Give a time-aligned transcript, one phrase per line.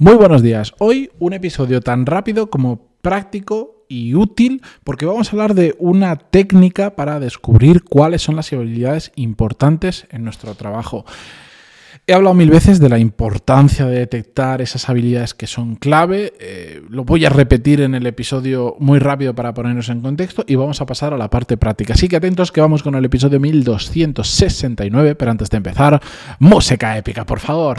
[0.00, 0.74] Muy buenos días.
[0.78, 6.14] Hoy un episodio tan rápido como práctico y útil porque vamos a hablar de una
[6.14, 11.04] técnica para descubrir cuáles son las habilidades importantes en nuestro trabajo.
[12.06, 16.32] He hablado mil veces de la importancia de detectar esas habilidades que son clave.
[16.38, 20.54] Eh, lo voy a repetir en el episodio muy rápido para ponernos en contexto y
[20.54, 21.94] vamos a pasar a la parte práctica.
[21.94, 26.00] Así que atentos que vamos con el episodio 1269, pero antes de empezar,
[26.38, 27.78] música épica, por favor.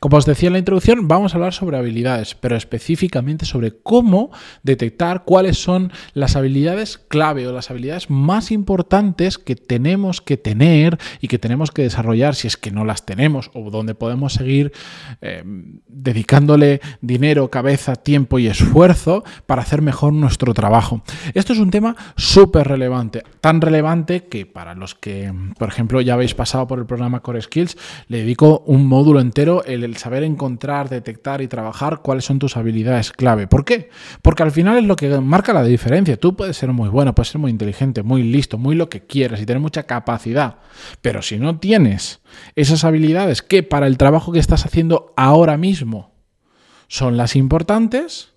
[0.00, 4.30] Como os decía en la introducción, vamos a hablar sobre habilidades, pero específicamente sobre cómo
[4.62, 10.98] detectar cuáles son las habilidades clave o las habilidades más importantes que tenemos que tener
[11.20, 14.72] y que tenemos que desarrollar si es que no las tenemos o donde podemos seguir
[15.20, 15.42] eh,
[15.88, 21.02] dedicándole dinero, cabeza, tiempo y esfuerzo para hacer mejor nuestro trabajo.
[21.34, 26.14] Esto es un tema súper relevante, tan relevante que para los que, por ejemplo, ya
[26.14, 27.76] habéis pasado por el programa Core Skills,
[28.08, 33.12] le dedico un módulo entero el, saber encontrar, detectar y trabajar cuáles son tus habilidades
[33.12, 33.46] clave.
[33.46, 33.90] ¿Por qué?
[34.22, 36.16] Porque al final es lo que marca la diferencia.
[36.16, 39.40] Tú puedes ser muy bueno, puedes ser muy inteligente, muy listo, muy lo que quieras
[39.40, 40.58] y tener mucha capacidad.
[41.00, 42.20] Pero si no tienes
[42.54, 46.12] esas habilidades que para el trabajo que estás haciendo ahora mismo
[46.88, 48.35] son las importantes,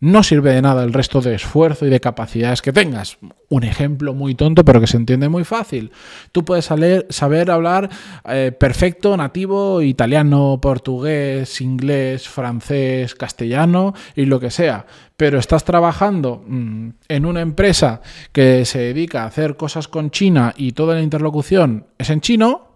[0.00, 3.18] no sirve de nada el resto de esfuerzo y de capacidades que tengas.
[3.48, 5.90] Un ejemplo muy tonto, pero que se entiende muy fácil.
[6.32, 7.88] Tú puedes saber hablar
[8.28, 14.86] eh, perfecto, nativo, italiano, portugués, inglés, francés, castellano y lo que sea.
[15.16, 20.54] Pero estás trabajando mm, en una empresa que se dedica a hacer cosas con China
[20.56, 22.67] y toda la interlocución es en chino,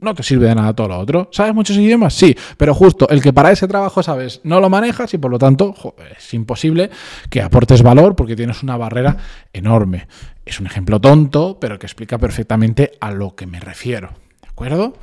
[0.00, 1.28] no te sirve de nada todo lo otro.
[1.32, 2.14] ¿Sabes muchos idiomas?
[2.14, 5.38] Sí, pero justo el que para ese trabajo sabes no lo manejas y por lo
[5.38, 5.74] tanto
[6.16, 6.90] es imposible
[7.28, 9.16] que aportes valor porque tienes una barrera
[9.52, 10.08] enorme.
[10.44, 14.10] Es un ejemplo tonto, pero que explica perfectamente a lo que me refiero.
[14.42, 14.94] ¿De acuerdo?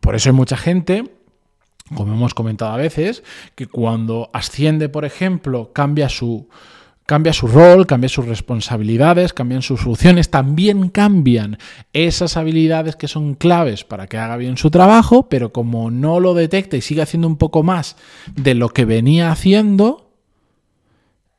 [0.00, 1.04] Por eso hay mucha gente
[1.94, 3.22] como hemos comentado a veces,
[3.54, 6.48] que cuando asciende, por ejemplo, cambia su,
[7.10, 11.58] cambia su rol, cambia sus responsabilidades, cambian sus funciones, también cambian
[11.92, 16.34] esas habilidades que son claves para que haga bien su trabajo, pero como no lo
[16.34, 17.96] detecta y sigue haciendo un poco más
[18.36, 20.09] de lo que venía haciendo,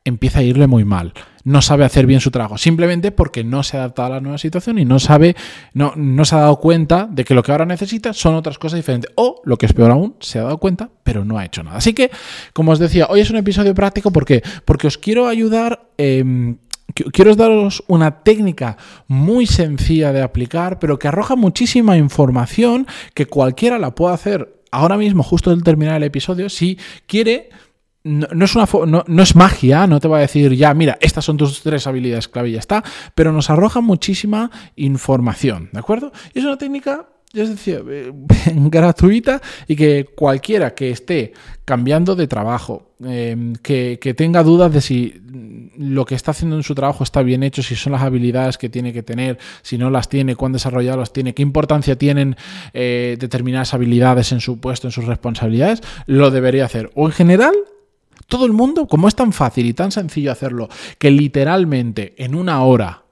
[0.04, 1.12] empieza a irle muy mal.
[1.44, 4.38] No sabe hacer bien su trabajo, simplemente porque no se ha adaptado a la nueva
[4.38, 5.34] situación y no sabe,
[5.74, 8.78] no, no se ha dado cuenta de que lo que ahora necesita son otras cosas
[8.78, 9.10] diferentes.
[9.16, 11.78] O, lo que es peor aún, se ha dado cuenta, pero no ha hecho nada.
[11.78, 12.10] Así que,
[12.52, 15.88] como os decía, hoy es un episodio práctico porque, porque os quiero ayudar.
[15.98, 16.54] Eh,
[16.94, 18.76] quiero daros una técnica
[19.08, 24.96] muy sencilla de aplicar, pero que arroja muchísima información que cualquiera la puede hacer ahora
[24.96, 27.50] mismo, justo al terminar el episodio, si quiere
[28.04, 28.66] no, es una,
[29.06, 32.28] no, es magia, no te va a decir ya, mira, estas son tus tres habilidades
[32.28, 32.82] clave y ya está,
[33.14, 36.12] pero nos arroja muchísima información, ¿de acuerdo?
[36.34, 38.12] Y es una técnica, es decir, eh,
[38.54, 41.32] gratuita y que cualquiera que esté
[41.64, 45.22] cambiando de trabajo, em, que, tenga dudas de si
[45.78, 48.68] lo que está haciendo en su trabajo está bien hecho, si son las habilidades que
[48.68, 52.36] tiene que tener, si no las tiene, cuándo desarrollarlas tiene, qué importancia tienen
[52.74, 56.90] eh, determinadas habilidades en su puesto, en sus responsabilidades, lo debería hacer.
[56.94, 57.54] O en general,
[58.32, 62.62] todo el mundo, como es tan fácil y tan sencillo hacerlo, que literalmente en una
[62.62, 63.02] hora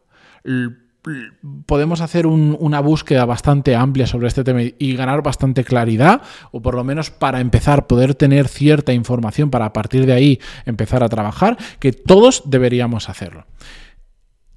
[1.67, 6.23] podemos hacer una búsqueda bastante amplia sobre este tema y ganar bastante claridad,
[6.53, 10.41] o por lo menos para empezar poder tener cierta información para a partir de ahí
[10.65, 13.45] empezar a trabajar, que todos deberíamos hacerlo.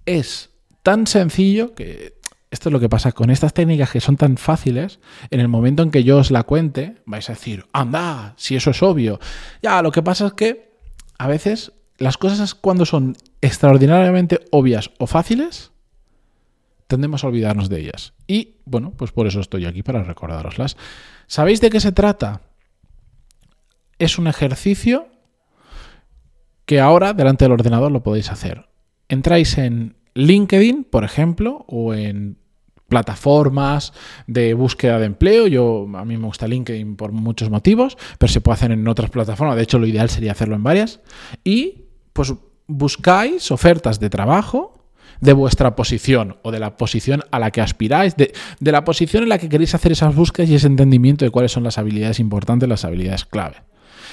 [0.06, 0.50] Es
[0.82, 2.14] tan sencillo que
[2.54, 5.00] esto es lo que pasa con estas técnicas que son tan fáciles,
[5.32, 8.70] en el momento en que yo os la cuente, vais a decir, anda, si eso
[8.70, 9.20] es obvio.
[9.64, 10.72] Ya, lo que pasa es que
[11.18, 15.72] a veces las cosas cuando son extraordinariamente obvias o fáciles,
[16.86, 18.14] tendemos a olvidarnos de ellas.
[18.28, 20.78] Y bueno, pues por eso estoy aquí para recordároslas.
[21.26, 22.42] ¿Sabéis de qué se trata?
[23.98, 25.08] Es un ejercicio
[26.68, 28.70] que ahora delante del ordenador lo podéis hacer.
[29.10, 32.43] Entráis en LinkedIn, por ejemplo, o en
[32.88, 33.94] plataformas
[34.28, 35.48] de búsqueda de empleo.
[35.48, 39.10] Yo a mí me gusta LinkedIn por muchos motivos, pero se puede hacer en otras
[39.10, 39.56] plataformas.
[39.56, 41.00] De hecho, lo ideal sería hacerlo en varias.
[41.44, 42.34] Y pues
[42.68, 44.74] buscáis ofertas de trabajo
[45.22, 49.24] de vuestra posición o de la posición a la que aspiráis, de, de, la posición
[49.24, 52.20] en la que queréis hacer esas búsquedas y ese entendimiento de cuáles son las habilidades
[52.20, 53.58] importantes, las habilidades clave.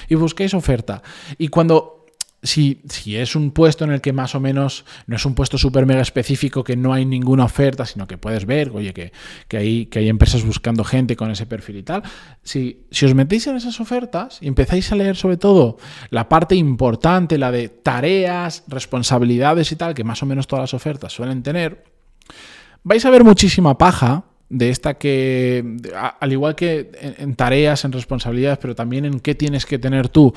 [0.07, 1.03] Y busquéis oferta.
[1.37, 2.00] Y cuando
[2.43, 5.85] si, es un puesto en el que más o menos no es un puesto súper
[5.85, 9.11] mega específico, que no hay ninguna oferta, sino que puedes ver, oye, que,
[9.57, 12.03] hay, empresas buscando gente con ese perfil y tal,
[12.43, 15.77] si os metéis en esas ofertas y empezáis a leer sobre todo
[16.09, 20.73] la parte importante, la de tareas, responsabilidades y tal, que más o menos todas las
[20.73, 21.83] ofertas suelen tener,
[22.83, 25.63] vais a ver muchísima paja de esta que,
[26.19, 30.33] al igual que en, tareas, en responsabilidades, pero también en qué tienes que tener tú.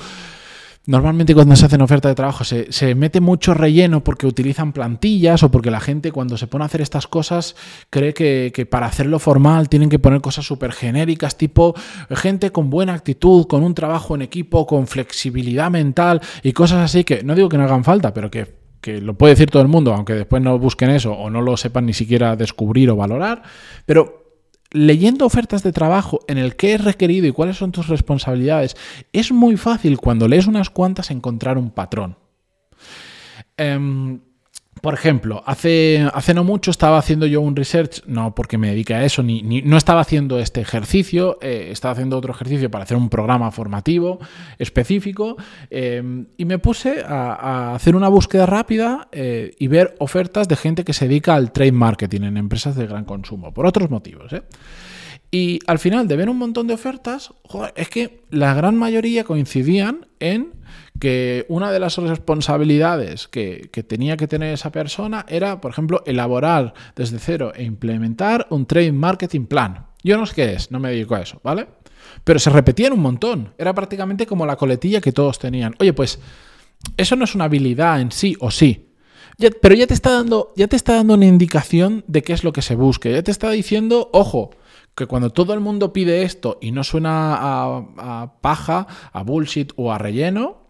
[0.87, 5.43] Normalmente cuando se hacen ofertas de trabajo se, se, mete mucho relleno porque utilizan plantillas
[5.43, 7.57] o porque la gente cuando se pone a hacer estas cosas
[7.89, 11.75] cree que, que para hacerlo formal tienen que poner cosas súper genéricas tipo
[12.11, 17.03] gente con buena actitud, con un trabajo en equipo, con flexibilidad mental y cosas así
[17.03, 19.69] que no digo que no hagan falta, pero que que lo puede decir todo el
[19.69, 23.43] mundo, aunque después no busquen eso o no lo sepan ni siquiera descubrir o valorar,
[23.87, 24.24] pero
[24.75, 28.77] leyendo ofertas de trabajo en el que es requerido y cuáles son tus responsabilidades,
[29.13, 32.19] es muy fácil cuando lees unas cuantas encontrar un patrón.
[33.57, 34.21] Em,
[34.81, 38.95] por ejemplo, hace, hace no mucho estaba haciendo yo un research, no porque me dedique
[38.95, 42.97] a eso, ni, no estaba haciendo este ejercicio, eh, estaba haciendo otro ejercicio para hacer
[42.97, 44.19] un programa formativo
[44.59, 45.37] específico
[45.71, 50.85] eh, y me puse a, hacer una búsqueda rápida eh, y ver ofertas de gente
[50.85, 54.33] que se dedica al trade marketing en empresas de gran consumo, por otros motivos.
[55.35, 57.33] Y al final de ver un montón de ofertas,
[57.75, 60.53] es que la gran mayoría coincidían en
[61.01, 66.75] que una de las responsabilidades que, tenía que tener esa persona era, por ejemplo, elaborar
[66.95, 69.87] desde cero e implementar un trade marketing plan.
[70.05, 71.67] Yo no sé qué es, no me dedico a eso, ¿vale?
[72.23, 73.55] Pero se repetían un montón.
[73.59, 75.75] Era prácticamente como la coletilla que todos tenían.
[75.81, 76.21] Oye, pues
[76.97, 78.87] eso no es una habilidad en sí o sí.
[79.61, 82.53] pero ya te, está dando, ya te está dando una indicación de qué es lo
[82.53, 83.11] que se busque.
[83.11, 84.51] Ya te está diciendo, ojo,
[84.95, 89.93] que cuando todo el mundo pide esto y no suena a paja, a bullshit o
[89.93, 90.65] a relleno,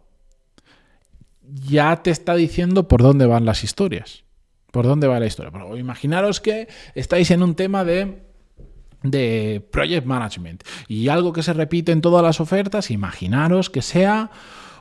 [1.42, 4.24] ya te está diciendo por dónde van las historias.
[4.70, 5.52] ¿Por dónde va la historia?
[5.76, 8.24] imaginaros que estáis en un tema de
[9.04, 14.30] de project management y algo que se repite en todas las ofertas, imaginaros que sea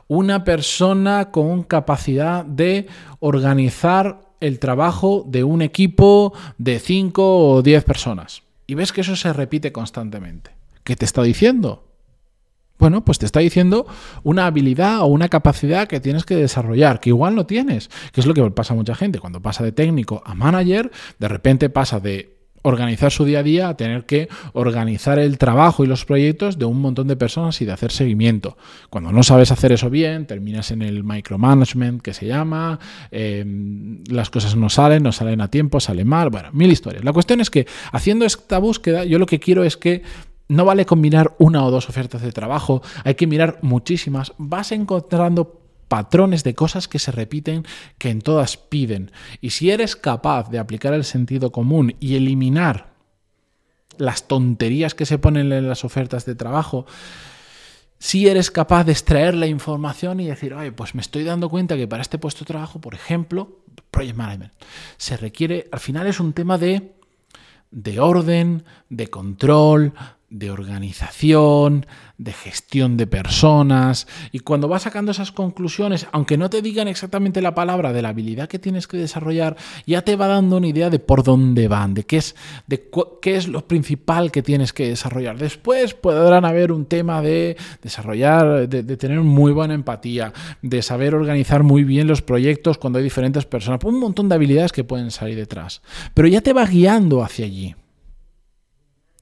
[0.08, 2.88] una persona con capacidad de
[3.20, 8.43] organizar el trabajo de un equipo de 5 o 10 personas.
[8.66, 10.52] Y ves que eso se repite constantemente.
[10.84, 11.84] ¿Qué te está diciendo?
[12.78, 13.86] Bueno, pues te está diciendo
[14.24, 18.26] una habilidad o una capacidad que tienes que desarrollar, que igual no tienes, que es
[18.26, 19.20] lo que pasa a mucha gente.
[19.20, 22.33] Cuando pasa de técnico a manager, de repente pasa de
[22.64, 26.80] organizar su día a día tener que organizar el trabajo y los proyectos de un
[26.80, 28.56] montón de personas y de hacer seguimiento.
[28.88, 32.78] Cuando no sabes hacer eso bien, terminas en el micromanagement que se llama,
[33.10, 37.04] em, las cosas no salen, no salen a tiempo, salen mal, bueno, mil historias.
[37.04, 40.02] La cuestión es que haciendo esta búsqueda, yo lo que quiero es que
[40.48, 44.32] no vale combinar una o dos ofertas de trabajo, hay que mirar muchísimas.
[44.38, 45.63] Vas encontrando
[45.94, 47.64] patrones de cosas que se repiten
[47.98, 49.12] que en todas piden.
[49.40, 52.94] Y si eres capaz de aplicar el sentido común y eliminar
[53.96, 56.84] las tonterías que se ponen en las ofertas de trabajo,
[58.00, 61.76] si eres capaz de extraer la información y decir, oye, pues me estoy dando cuenta
[61.76, 63.60] que para este puesto de trabajo, por ejemplo,
[63.92, 64.52] Project Management,
[64.96, 66.96] se requiere, al final es un tema de,
[67.70, 69.92] de orden, de control,
[70.30, 71.86] de organización,
[72.18, 74.06] de gestión de personas.
[74.32, 78.10] Y cuando vas sacando esas conclusiones, aunque no te digan exactamente la palabra de la
[78.10, 79.56] habilidad que tienes que desarrollar,
[79.86, 82.34] ya te va dando una idea de por dónde van, de qué es,
[82.66, 82.90] de
[83.20, 85.38] qué es lo principal que tienes que desarrollar.
[85.38, 91.14] Después podrán haber un tema de desarrollar, de, de tener muy buena empatía, de saber
[91.14, 95.10] organizar muy bien los proyectos cuando hay diferentes personas, un montón de habilidades que pueden
[95.10, 95.82] salir detrás.
[96.14, 97.74] Pero ya te va guiando hacia allí.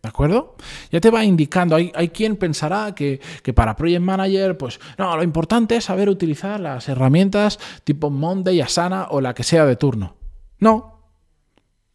[0.03, 0.57] ¿De acuerdo?
[0.91, 1.77] Ya te va indicando.
[1.77, 3.21] Hay, quien pensará que,
[3.55, 9.07] para Project Manager, pues no, lo importante es saber utilizar las herramientas tipo Monday, Asana
[9.11, 10.17] o la que sea de turno.
[10.59, 11.05] No,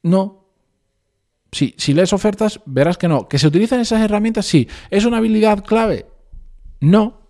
[0.04, 0.46] no.
[1.52, 3.28] Si, si lees ofertas, verás que no.
[3.28, 4.46] ¿Que se utilizan esas herramientas?
[4.46, 4.70] Sí.
[4.90, 6.06] ¿Es una habilidad clave?
[6.80, 7.28] No.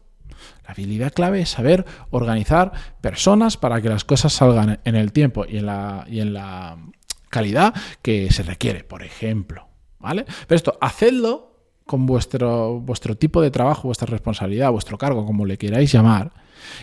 [0.64, 5.44] La habilidad clave es saber organizar personas para que las cosas salgan en el tiempo
[5.48, 6.78] y en la, y en la
[7.30, 9.68] calidad que se requiere, por ejemplo.
[10.08, 10.26] ¿Vale?
[10.48, 11.52] Pero esto, hacedlo
[11.86, 16.32] con vuestro, vuestro tipo de trabajo, vuestra responsabilidad, vuestro cargo, como le queráis llamar,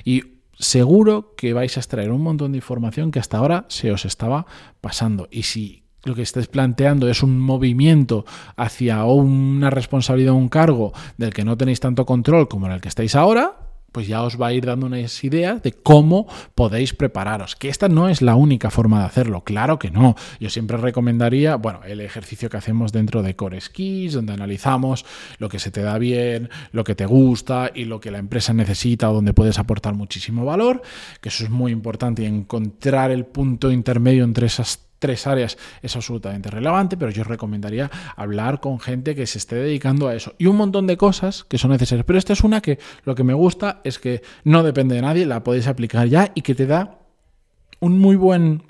[0.04, 0.23] y
[0.59, 4.47] seguro que vais a extraer un montón de información que hasta ahora se os estaba
[4.81, 5.28] pasando.
[5.31, 8.25] Y si lo que estáis planteando es un movimiento
[8.57, 12.81] hacia una responsabilidad o un cargo del que no tenéis tanto control como en el
[12.81, 13.63] que estáis ahora,
[13.95, 17.55] pues ya os va a ir dando unas ideas de cómo podéis prepararos.
[17.55, 20.17] Que esta no es la única forma de hacerlo, claro que no.
[20.41, 25.07] Yo siempre recomendaría, bueno, el ejercicio que hacemos dentro de Core Skills, donde analizamos
[25.39, 28.53] lo que se te da bien, lo que te gusta y lo que la empresa
[28.53, 30.83] necesita o donde puedes aportar muchísimo valor,
[31.21, 35.97] que eso es muy importante y encontrar el punto intermedio entre esas tres áreas es
[35.97, 40.35] absolutamente relevante, pero yo recomendaría hablar con gente que se esté dedicando a eso.
[40.39, 42.07] Y un montón de cosas que son necesarias.
[42.07, 45.27] Pero esta es una que lo que me gusta es que no depende de nadie,
[45.27, 47.01] la podéis aplicar ya y que te da
[47.81, 48.63] un muy buen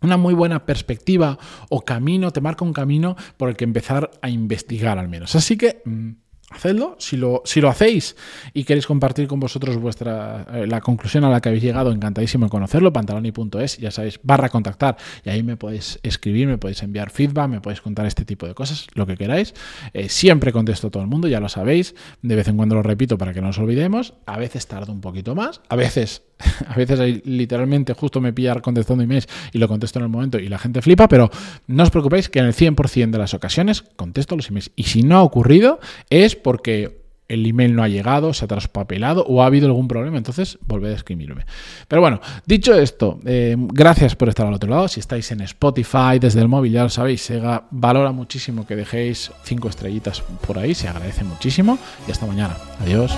[0.00, 4.28] una muy buena perspectiva o camino, te marca un camino por el que empezar a
[4.28, 5.36] investigar al menos.
[5.36, 6.10] Así que mm,
[6.50, 8.16] Hacedlo, si lo, si lo hacéis
[8.54, 12.46] y queréis compartir con vosotros vuestra eh, la conclusión a la que habéis llegado, encantadísimo
[12.46, 17.10] en conocerlo, pantaloni.es, ya sabéis, barra contactar, y ahí me podéis escribir, me podéis enviar
[17.10, 19.52] feedback, me podéis contar este tipo de cosas, lo que queráis.
[19.92, 22.82] Eh, siempre contesto a todo el mundo, ya lo sabéis, de vez en cuando lo
[22.82, 26.22] repito para que no os olvidemos, a veces tardo un poquito más, a veces
[26.66, 30.48] a veces literalmente justo me pillar contestando emails y lo contesto en el momento y
[30.48, 31.30] la gente flipa, pero
[31.66, 34.70] no os preocupéis que en el 100% de las ocasiones contesto los emails.
[34.76, 35.80] Y si no ha ocurrido
[36.10, 40.16] es porque el email no ha llegado, se ha traspapelado o ha habido algún problema,
[40.16, 41.44] entonces volved a escribirme.
[41.86, 44.88] Pero bueno, dicho esto, eh, gracias por estar al otro lado.
[44.88, 47.40] Si estáis en Spotify desde el móvil, ya lo sabéis, se
[47.70, 52.56] valora muchísimo que dejéis cinco estrellitas por ahí, se agradece muchísimo y hasta mañana.
[52.80, 53.12] Adiós.